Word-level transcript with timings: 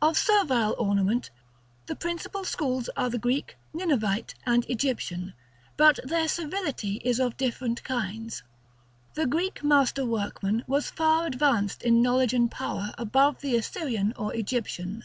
Of 0.00 0.18
Servile 0.18 0.74
ornament, 0.76 1.30
the 1.86 1.94
principal 1.94 2.42
schools 2.42 2.88
are 2.96 3.08
the 3.08 3.16
Greek, 3.16 3.56
Ninevite, 3.72 4.34
and 4.44 4.64
Egyptian; 4.68 5.34
but 5.76 6.00
their 6.02 6.26
servility 6.26 6.96
is 7.04 7.20
of 7.20 7.36
different 7.36 7.84
kinds. 7.84 8.42
The 9.14 9.28
Greek 9.28 9.62
master 9.62 10.04
workman 10.04 10.64
was 10.66 10.90
far 10.90 11.26
advanced 11.26 11.84
in 11.84 12.02
knowledge 12.02 12.34
and 12.34 12.50
power 12.50 12.92
above 12.98 13.40
the 13.40 13.54
Assyrian 13.54 14.12
or 14.16 14.34
Egyptian. 14.34 15.04